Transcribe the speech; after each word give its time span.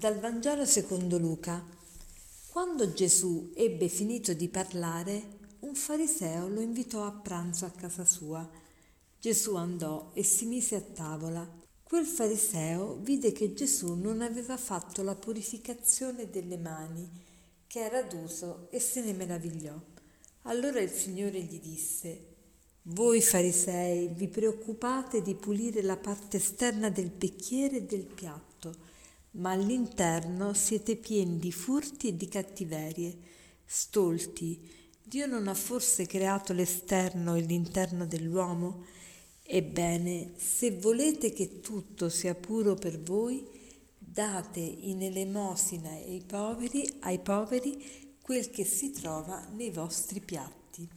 Dal 0.00 0.18
Vangelo 0.18 0.64
secondo 0.64 1.18
Luca. 1.18 1.62
Quando 2.48 2.94
Gesù 2.94 3.52
ebbe 3.54 3.88
finito 3.88 4.32
di 4.32 4.48
parlare, 4.48 5.40
un 5.58 5.74
fariseo 5.74 6.48
lo 6.48 6.62
invitò 6.62 7.04
a 7.04 7.12
pranzo 7.12 7.66
a 7.66 7.70
casa 7.70 8.06
sua. 8.06 8.48
Gesù 9.20 9.56
andò 9.56 10.10
e 10.14 10.22
si 10.22 10.46
mise 10.46 10.76
a 10.76 10.80
tavola. 10.80 11.46
Quel 11.82 12.06
fariseo 12.06 12.96
vide 13.02 13.32
che 13.32 13.52
Gesù 13.52 13.92
non 13.92 14.22
aveva 14.22 14.56
fatto 14.56 15.02
la 15.02 15.14
purificazione 15.14 16.30
delle 16.30 16.56
mani, 16.56 17.06
che 17.66 17.80
era 17.80 18.00
d'uso, 18.00 18.68
e 18.70 18.80
se 18.80 19.02
ne 19.02 19.12
meravigliò. 19.12 19.78
Allora 20.44 20.80
il 20.80 20.88
Signore 20.88 21.42
gli 21.42 21.60
disse, 21.60 22.24
voi 22.84 23.20
farisei 23.20 24.08
vi 24.08 24.28
preoccupate 24.28 25.20
di 25.20 25.34
pulire 25.34 25.82
la 25.82 25.98
parte 25.98 26.38
esterna 26.38 26.88
del 26.88 27.10
bicchiere 27.10 27.76
e 27.76 27.82
del 27.82 28.06
piatto, 28.06 28.88
ma 29.32 29.52
all'interno 29.52 30.52
siete 30.54 30.96
pieni 30.96 31.38
di 31.38 31.52
furti 31.52 32.08
e 32.08 32.16
di 32.16 32.28
cattiverie. 32.28 33.18
Stolti, 33.64 34.78
Dio 35.02 35.26
non 35.26 35.48
ha 35.48 35.54
forse 35.54 36.06
creato 36.06 36.52
l'esterno 36.52 37.34
e 37.34 37.40
l'interno 37.40 38.06
dell'uomo? 38.06 38.84
Ebbene, 39.42 40.34
se 40.36 40.72
volete 40.78 41.32
che 41.32 41.60
tutto 41.60 42.08
sia 42.08 42.34
puro 42.34 42.74
per 42.74 43.00
voi, 43.00 43.44
date 43.98 44.60
in 44.60 45.02
elemosina 45.02 45.90
ai 45.90 46.22
poveri, 46.24 46.98
ai 47.00 47.18
poveri 47.18 48.16
quel 48.20 48.50
che 48.50 48.64
si 48.64 48.92
trova 48.92 49.48
nei 49.52 49.70
vostri 49.70 50.20
piatti. 50.20 50.88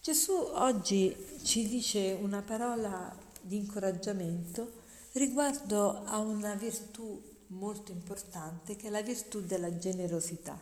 Gesù 0.00 0.32
oggi 0.32 1.16
ci 1.42 1.66
dice 1.66 2.16
una 2.20 2.42
parola 2.42 3.16
di 3.40 3.56
incoraggiamento 3.56 4.82
riguardo 5.14 6.04
a 6.04 6.18
una 6.18 6.54
virtù 6.54 7.22
molto 7.48 7.92
importante 7.92 8.74
che 8.74 8.88
è 8.88 8.90
la 8.90 9.02
virtù 9.02 9.40
della 9.40 9.76
generosità. 9.78 10.58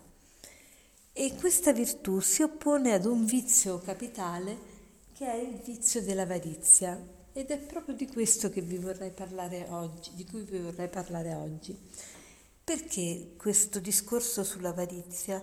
E 1.12 1.34
questa 1.36 1.72
virtù 1.72 2.20
si 2.20 2.42
oppone 2.42 2.92
ad 2.92 3.05
un 3.05 3.25
vizio 3.25 3.78
capitale 3.78 4.70
che 5.12 5.27
è 5.27 5.36
il 5.36 5.56
vizio 5.56 6.03
dell'avarizia 6.03 7.00
ed 7.33 7.50
è 7.50 7.58
proprio 7.58 7.95
di 7.95 8.06
questo 8.06 8.50
che 8.50 8.61
vi 8.61 8.77
vorrei 8.77 9.11
parlare 9.11 9.67
oggi, 9.70 10.11
di 10.14 10.27
cui 10.27 10.42
vi 10.42 10.58
vorrei 10.58 10.89
parlare 10.89 11.34
oggi. 11.34 11.77
Perché 12.62 13.34
questo 13.36 13.78
discorso 13.78 14.45
sull'avarizia? 14.45 15.42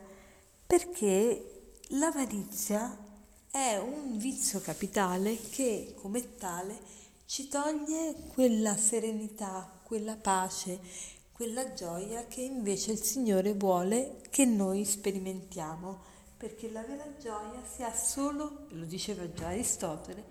Perché 0.67 1.71
l'avarizia 1.89 2.95
è 3.49 3.77
un 3.77 4.17
vizio 4.17 4.59
capitale 4.61 5.35
che 5.49 5.95
come 5.99 6.37
tale 6.37 7.07
ci 7.29 7.47
toglie 7.47 8.15
quella 8.33 8.75
serenità, 8.75 9.79
quella 9.83 10.15
pace, 10.15 10.79
quella 11.31 11.73
gioia 11.73 12.25
che 12.25 12.41
invece 12.41 12.93
il 12.93 13.03
Signore 13.03 13.53
vuole 13.53 14.21
che 14.31 14.45
noi 14.45 14.83
sperimentiamo, 14.83 16.01
perché 16.35 16.71
la 16.71 16.81
vera 16.81 17.05
gioia 17.19 17.61
si 17.71 17.83
ha 17.83 17.93
solo, 17.93 18.65
lo 18.69 18.83
diceva 18.85 19.31
già 19.31 19.49
Aristotele, 19.49 20.25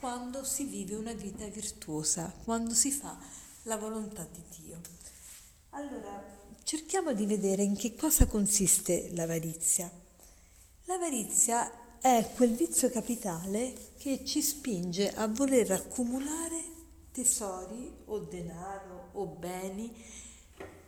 quando 0.00 0.42
si 0.42 0.64
vive 0.64 0.94
una 0.94 1.12
vita 1.12 1.44
virtuosa, 1.44 2.34
quando 2.42 2.72
si 2.72 2.90
fa 2.90 3.18
la 3.64 3.76
volontà 3.76 4.26
di 4.32 4.42
Dio. 4.62 4.80
Allora, 5.72 6.24
cerchiamo 6.64 7.12
di 7.12 7.26
vedere 7.26 7.64
in 7.64 7.76
che 7.76 7.94
cosa 7.94 8.26
consiste 8.26 9.10
l'avarizia. 9.12 9.92
L'avarizia 10.84 11.70
è 12.00 12.30
quel 12.34 12.54
vizio 12.54 12.88
capitale 12.88 13.92
che 13.98 14.24
ci 14.24 14.40
spinge 14.40 15.12
a 15.12 15.26
voler 15.28 15.70
accumulare 15.72 16.64
tesori 17.12 17.92
o 18.06 18.20
denaro 18.20 19.10
o 19.12 19.26
beni 19.26 19.92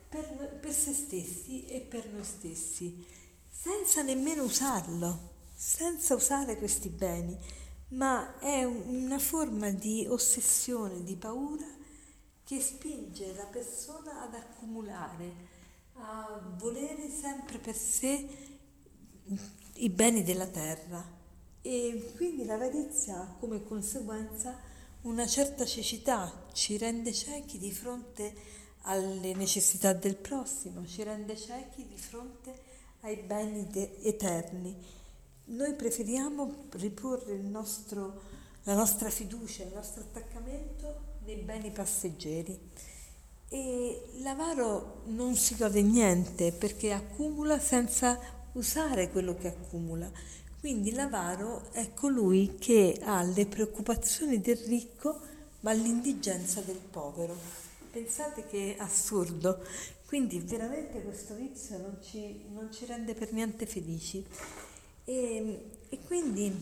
per, 0.09 0.59
per 0.59 0.72
se 0.72 0.94
stessi 0.94 1.66
e 1.66 1.81
per 1.81 2.09
noi 2.09 2.25
stessi, 2.25 3.04
senza 3.50 4.00
nemmeno 4.00 4.44
usarlo, 4.44 5.34
senza 5.54 6.14
usare 6.14 6.56
questi 6.56 6.88
beni, 6.88 7.38
ma 7.88 8.38
è 8.38 8.65
una 8.65 9.19
forma 9.19 9.70
di 9.70 10.06
ossessione, 10.09 11.03
di 11.03 11.16
paura 11.16 11.66
che 12.42 12.59
spinge 12.59 13.34
la 13.34 13.47
persona 13.47 14.22
ad 14.22 14.34
accumulare, 14.34 15.34
a 15.94 16.41
volere 16.56 17.10
sempre 17.10 17.59
per 17.59 17.76
sé 17.76 18.50
i 19.75 19.88
beni 19.88 20.22
della 20.22 20.47
terra 20.47 21.03
e 21.62 22.12
quindi 22.16 22.44
l'avarizia 22.44 23.21
ha 23.21 23.37
come 23.38 23.62
conseguenza 23.62 24.59
una 25.03 25.27
certa 25.27 25.65
cecità, 25.65 26.47
ci 26.53 26.77
rende 26.77 27.12
ciechi 27.12 27.59
di 27.59 27.72
fronte 27.72 28.34
alle 28.83 29.34
necessità 29.34 29.93
del 29.93 30.16
prossimo, 30.16 30.87
ci 30.87 31.03
rende 31.03 31.37
ciechi 31.37 31.87
di 31.87 31.97
fronte 31.97 32.55
ai 33.00 33.16
beni 33.16 33.66
de- 33.69 33.99
eterni. 34.03 34.77
Noi 35.47 35.75
preferiamo 35.75 36.66
riporre 36.71 37.37
nostro, 37.37 38.22
la 38.65 38.75
nostra 38.75 39.10
fiducia, 39.10 39.65
il 39.65 39.72
nostro 39.75 40.03
attaccamento 40.03 41.10
nei 41.25 41.37
beni 41.37 41.71
passeggeri. 41.71 42.59
E 43.49 44.03
l'avaro 44.21 45.03
non 45.06 45.34
si 45.34 45.56
gode 45.56 45.83
niente 45.83 46.53
perché 46.53 46.93
accumula 46.93 47.59
senza 47.59 48.19
usare 48.52 49.10
quello 49.10 49.36
che 49.36 49.48
accumula. 49.48 50.10
Quindi 50.60 50.92
l'avaro 50.92 51.70
è 51.72 51.92
colui 51.92 52.56
che 52.58 53.00
ha 53.02 53.22
le 53.22 53.46
preoccupazioni 53.46 54.40
del 54.40 54.58
ricco 54.58 55.20
ma 55.60 55.72
l'indigenza 55.72 56.60
del 56.60 56.78
povero. 56.78 57.36
Pensate 57.91 58.46
che 58.46 58.76
assurdo. 58.78 59.64
Quindi 60.06 60.41
veramente 60.41 61.02
questo 61.02 61.34
vizio 61.34 61.78
non 61.78 61.98
ci, 62.02 62.44
non 62.52 62.70
ci 62.72 62.84
rende 62.84 63.14
per 63.14 63.32
niente 63.32 63.66
felici. 63.66 64.24
E, 65.04 65.70
e 65.88 65.98
quindi 66.06 66.52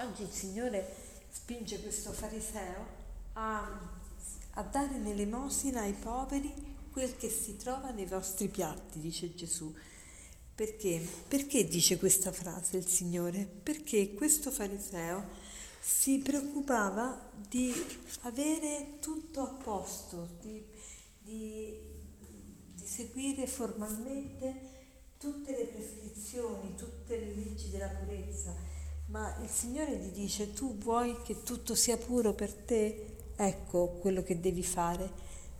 oggi 0.00 0.22
il 0.22 0.30
Signore 0.30 0.94
spinge 1.30 1.80
questo 1.80 2.12
fariseo 2.12 2.86
a, 3.34 3.80
a 4.52 4.62
dare 4.62 4.96
nell'emosina 4.98 5.82
ai 5.82 5.92
poveri 5.92 6.52
quel 6.90 7.16
che 7.16 7.28
si 7.28 7.56
trova 7.56 7.90
nei 7.90 8.06
vostri 8.06 8.48
piatti, 8.48 9.00
dice 9.00 9.34
Gesù. 9.34 9.74
Perché? 10.54 11.04
Perché 11.26 11.66
dice 11.66 11.98
questa 11.98 12.30
frase 12.30 12.76
il 12.76 12.86
Signore? 12.86 13.44
Perché 13.60 14.14
questo 14.14 14.52
fariseo 14.52 15.24
si 15.80 16.18
preoccupava 16.18 17.30
di 17.48 17.74
avere 18.20 18.98
tutto 19.00 19.40
a 19.40 19.48
posto, 19.48 20.28
di, 20.40 20.64
di, 21.18 21.76
di 22.72 22.86
seguire 22.86 23.48
formalmente 23.48 24.54
tutte 25.18 25.50
le 25.56 25.64
prescrizioni, 25.64 26.76
tutte 26.76 27.18
le 27.18 27.34
leggi 27.34 27.70
della 27.70 27.88
purezza, 27.88 28.54
ma 29.06 29.36
il 29.42 29.48
Signore 29.48 29.96
gli 29.96 30.10
dice 30.10 30.52
tu 30.52 30.78
vuoi 30.78 31.16
che 31.24 31.42
tutto 31.42 31.74
sia 31.74 31.96
puro 31.96 32.32
per 32.32 32.52
te? 32.52 33.16
Ecco 33.34 33.88
quello 34.00 34.22
che 34.22 34.38
devi 34.38 34.62
fare. 34.62 35.10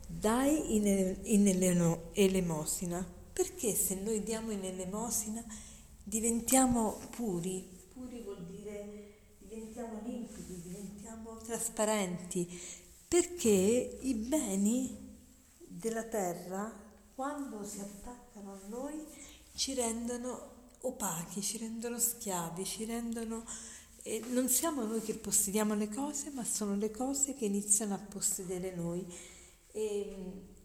Dai 0.06 0.76
in, 0.76 1.16
in 1.22 2.10
elemosina 2.12 3.13
perché 3.34 3.74
se 3.74 3.96
noi 3.96 4.22
diamo 4.22 4.52
in 4.52 4.64
elemosina 4.64 5.44
diventiamo 6.04 7.00
puri? 7.10 7.68
Puri 7.92 8.22
vuol 8.22 8.46
dire 8.46 9.18
diventiamo 9.38 10.00
limpidi, 10.04 10.62
diventiamo 10.62 11.36
trasparenti, 11.38 12.48
perché 13.08 13.98
i 14.00 14.14
beni 14.14 15.16
della 15.66 16.04
terra, 16.04 16.72
quando 17.16 17.64
si 17.64 17.80
attaccano 17.80 18.52
a 18.52 18.68
noi, 18.68 19.04
ci 19.56 19.74
rendono 19.74 20.52
opachi, 20.82 21.42
ci 21.42 21.58
rendono 21.58 21.98
schiavi, 21.98 22.64
ci 22.64 22.84
rendono... 22.84 23.44
E 24.06 24.22
non 24.28 24.48
siamo 24.48 24.84
noi 24.84 25.00
che 25.00 25.14
possediamo 25.14 25.74
le 25.74 25.88
cose, 25.88 26.30
ma 26.30 26.44
sono 26.44 26.76
le 26.76 26.90
cose 26.90 27.34
che 27.34 27.46
iniziano 27.46 27.94
a 27.94 27.98
possedere 27.98 28.74
noi. 28.74 29.04
E, 29.72 30.16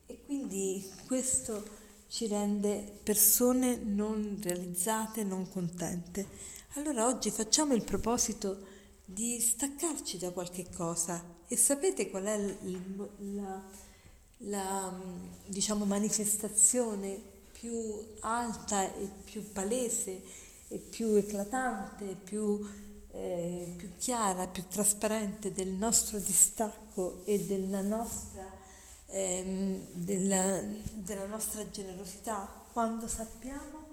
e 0.05 0.23
quindi 0.25 0.87
questo 1.07 1.78
ci 2.09 2.25
rende 2.25 2.99
persone 3.03 3.75
non 3.75 4.39
realizzate, 4.41 5.23
non 5.23 5.47
contente. 5.47 6.27
Allora 6.73 7.05
oggi 7.05 7.29
facciamo 7.29 7.75
il 7.75 7.83
proposito 7.83 8.65
di 9.05 9.39
staccarci 9.39 10.17
da 10.17 10.31
qualche 10.31 10.65
cosa 10.75 11.23
e 11.47 11.55
sapete 11.55 12.09
qual 12.09 12.23
è 12.23 12.55
la, 13.17 13.63
la 14.37 15.01
diciamo, 15.45 15.85
manifestazione 15.85 17.21
più 17.51 17.73
alta 18.21 18.91
e 18.95 19.07
più 19.23 19.51
palese 19.51 20.21
e 20.67 20.77
più 20.77 21.09
eclatante, 21.09 22.15
più, 22.23 22.67
eh, 23.11 23.73
più 23.77 23.91
chiara, 23.97 24.47
più 24.47 24.63
trasparente 24.67 25.51
del 25.51 25.69
nostro 25.69 26.17
distacco 26.17 27.21
e 27.25 27.45
della 27.45 27.81
nostra 27.81 28.57
ehm, 29.11 29.85
della, 29.93 30.61
della 31.03 31.25
nostra 31.25 31.69
generosità 31.69 32.47
quando 32.71 33.07
sappiamo 33.07 33.87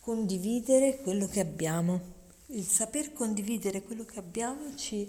condividere 0.00 0.98
quello 1.02 1.26
che 1.26 1.40
abbiamo. 1.40 2.18
Il 2.46 2.66
saper 2.66 3.12
condividere 3.12 3.82
quello 3.82 4.04
che 4.04 4.18
abbiamo 4.18 4.74
ci 4.74 5.08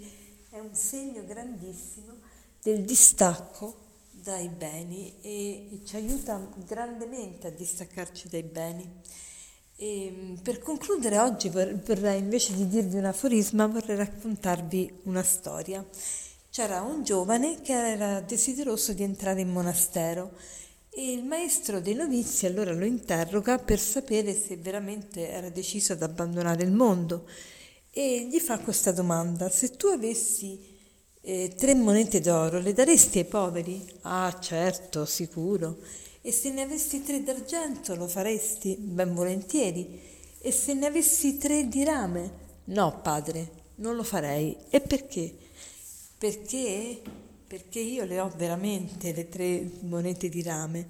è 0.50 0.58
un 0.58 0.74
segno 0.74 1.24
grandissimo 1.24 2.14
del 2.62 2.82
distacco 2.82 3.90
dai 4.10 4.48
beni 4.48 5.14
e 5.20 5.80
ci 5.84 5.96
aiuta 5.96 6.40
grandemente 6.64 7.48
a 7.48 7.50
distaccarci 7.50 8.28
dai 8.28 8.44
beni. 8.44 8.88
E 9.76 10.10
mm, 10.10 10.34
per 10.36 10.60
concludere 10.60 11.18
oggi 11.18 11.48
vorrei 11.48 12.20
invece 12.20 12.54
di 12.54 12.68
dirvi 12.68 12.98
un 12.98 13.06
aforisma, 13.06 13.66
vorrei 13.66 13.96
raccontarvi 13.96 15.00
una 15.04 15.24
storia. 15.24 15.84
C'era 16.50 16.82
un 16.82 17.02
giovane 17.02 17.60
che 17.62 17.72
era 17.72 18.20
desideroso 18.20 18.92
di 18.92 19.02
entrare 19.02 19.40
in 19.40 19.48
monastero 19.48 20.30
e 20.94 21.12
il 21.12 21.24
maestro 21.24 21.80
dei 21.80 21.94
novizi 21.94 22.44
allora 22.44 22.74
lo 22.74 22.84
interroga 22.84 23.58
per 23.58 23.80
sapere 23.80 24.34
se 24.34 24.56
veramente 24.58 25.30
era 25.30 25.48
deciso 25.48 25.94
ad 25.94 26.02
abbandonare 26.02 26.64
il 26.64 26.70
mondo 26.70 27.26
e 27.90 28.26
gli 28.30 28.38
fa 28.38 28.58
questa 28.58 28.92
domanda, 28.92 29.48
se 29.48 29.76
tu 29.76 29.86
avessi 29.86 30.58
eh, 31.22 31.54
tre 31.56 31.74
monete 31.74 32.20
d'oro, 32.20 32.58
le 32.58 32.72
daresti 32.72 33.18
ai 33.18 33.24
poveri? 33.24 33.86
Ah 34.02 34.38
certo, 34.40 35.04
sicuro. 35.04 35.78
E 36.20 36.30
se 36.32 36.50
ne 36.50 36.62
avessi 36.62 37.02
tre 37.02 37.22
d'argento 37.22 37.94
lo 37.94 38.06
faresti? 38.06 38.76
Ben 38.78 39.14
volentieri. 39.14 40.00
E 40.38 40.52
se 40.52 40.74
ne 40.74 40.86
avessi 40.86 41.36
tre 41.38 41.68
di 41.68 41.84
rame? 41.84 42.32
No, 42.64 43.00
padre, 43.02 43.50
non 43.76 43.94
lo 43.94 44.02
farei. 44.02 44.56
E 44.70 44.80
perché? 44.80 45.34
Perché? 46.16 47.02
Perché 47.52 47.80
io 47.80 48.06
le 48.06 48.18
ho 48.18 48.30
veramente 48.34 49.12
le 49.12 49.28
tre 49.28 49.70
monete 49.82 50.30
di 50.30 50.42
rame. 50.42 50.88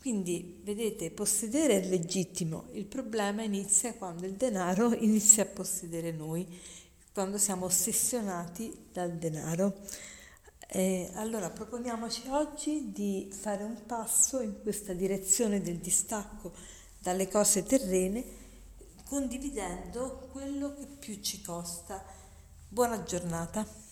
Quindi, 0.00 0.58
vedete, 0.64 1.10
possedere 1.10 1.82
è 1.82 1.86
legittimo, 1.86 2.68
il 2.72 2.86
problema 2.86 3.42
inizia 3.42 3.92
quando 3.92 4.24
il 4.24 4.32
denaro 4.32 4.94
inizia 4.96 5.42
a 5.42 5.46
possedere 5.48 6.10
noi, 6.12 6.46
quando 7.12 7.36
siamo 7.36 7.66
ossessionati 7.66 8.86
dal 8.90 9.18
denaro. 9.18 9.80
E 10.66 11.10
allora 11.12 11.50
proponiamoci 11.50 12.22
oggi 12.28 12.90
di 12.90 13.28
fare 13.30 13.62
un 13.62 13.84
passo 13.84 14.40
in 14.40 14.62
questa 14.62 14.94
direzione 14.94 15.60
del 15.60 15.76
distacco 15.76 16.54
dalle 16.98 17.28
cose 17.28 17.64
terrene, 17.64 18.24
condividendo 19.04 20.30
quello 20.32 20.72
che 20.72 20.86
più 20.86 21.20
ci 21.20 21.42
costa. 21.42 22.02
Buona 22.66 23.02
giornata. 23.02 23.87